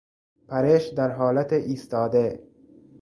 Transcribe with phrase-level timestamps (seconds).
[0.47, 2.47] پرش در حالت ایستاده